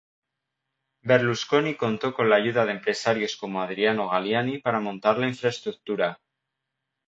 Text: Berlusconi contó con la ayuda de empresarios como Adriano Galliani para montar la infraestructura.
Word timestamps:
Berlusconi 1.03 1.75
contó 1.75 2.15
con 2.15 2.27
la 2.27 2.35
ayuda 2.37 2.65
de 2.65 2.71
empresarios 2.71 3.35
como 3.35 3.61
Adriano 3.61 4.09
Galliani 4.09 4.57
para 4.57 4.79
montar 4.79 5.19
la 5.19 5.27
infraestructura. 5.27 6.19